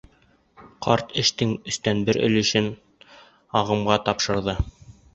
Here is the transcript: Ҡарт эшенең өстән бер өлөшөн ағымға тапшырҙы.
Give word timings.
Ҡарт 0.85 1.13
эшенең 1.23 1.53
өстән 1.73 2.03
бер 2.09 2.21
өлөшөн 2.31 2.73
ағымға 3.63 4.03
тапшырҙы. 4.11 4.61